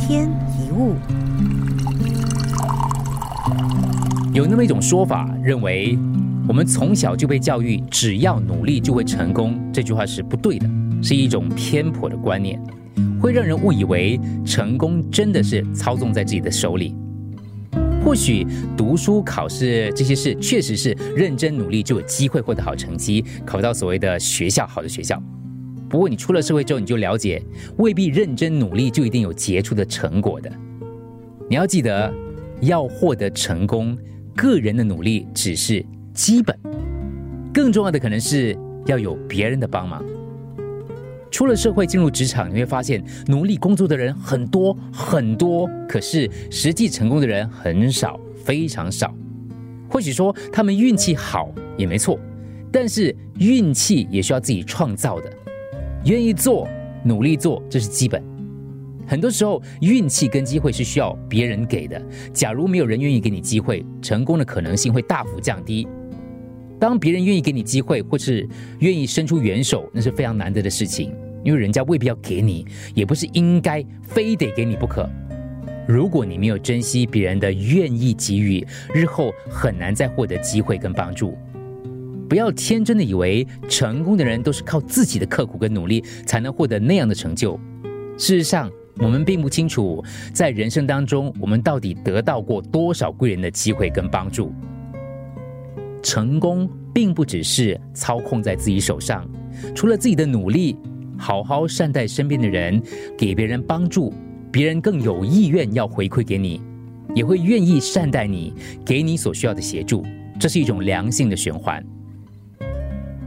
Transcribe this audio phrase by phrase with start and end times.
[0.00, 0.94] 天一物，
[4.32, 5.96] 有那么一种说法，认为
[6.48, 10.66] 我们从小就被教育只要努力就会成功，这句话是不对的，
[11.02, 12.58] 是一种偏颇的观念，
[13.20, 16.96] 会让人误以为成功真的是操纵在自己的手里。
[18.02, 18.46] 或许
[18.78, 25.22] 读书、考试这些事确实是认真努力就有机会获得好成绩，考到所谓的学校好的学校。
[25.90, 27.42] 不过你出了社会之后，你就了解，
[27.78, 30.48] 未必认真努力就一定有杰出的成果的。
[31.48, 32.14] 你要记得，
[32.60, 33.98] 要获得成功，
[34.36, 36.56] 个人的努力只是基本，
[37.52, 40.00] 更重要的可能是要有别人的帮忙。
[41.28, 49.12] 出了社会进入职场，你会发现努力工作的人很多很多，可是实际成功的人很少，非常少。
[49.88, 52.16] 或许说他们运气好也没错，
[52.70, 55.32] 但是运气也需要自己创造的。
[56.04, 56.66] 愿意做，
[57.04, 58.22] 努力做，这是基本。
[59.06, 62.00] 很多时候，运气跟机会是需要别人给的。
[62.32, 65.86] 假如没有人愿意给你机会，成功的可能性会大幅降低。
[66.78, 71.12] 当别人愿意给你机会，或是愿意伸出援手，那是非常难得的事情，
[71.44, 75.06] 因为人家未必要给你，也不是应该非得给你不可。
[75.86, 81.36] 如果你没有珍惜别人的愿意给予，日后很难再获得机会跟帮助。
[82.30, 87.58] 不要天真的以为成功的人都是靠自己的刻苦跟努力才能获得那样的成就。
[88.16, 90.00] 事实上，我们并不清楚，
[90.32, 94.52] 在人生当中，我们到底得到过多少贵人的机会跟帮助。
[96.04, 99.28] 成功并不只是操控在自己手上，
[99.74, 100.76] 除了自己的努力，
[101.18, 102.80] 好好善待身边的人，
[103.18, 104.14] 给别人帮助，
[104.52, 106.60] 别人更有意愿要回馈给你，
[107.12, 110.06] 也会愿意善待你，给你所需要的协助。
[110.38, 111.84] 这是一种良性的循环。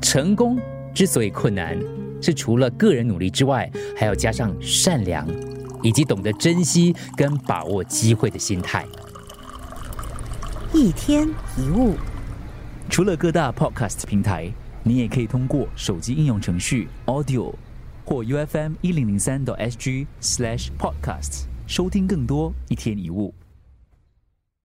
[0.00, 0.58] 成功
[0.94, 1.78] 之所以困难，
[2.20, 5.26] 是除了个人努力之外，还要加上善良，
[5.82, 8.86] 以及懂得珍惜跟把握机会的心态。
[10.72, 11.94] 一天一物。
[12.90, 14.50] 除了各大 Podcast 平台，
[14.82, 17.54] 你也可以通过手机应用程序 Audio
[18.04, 23.34] 或 UFM 一零零三 SG Slash Podcast 收听更多一天一物。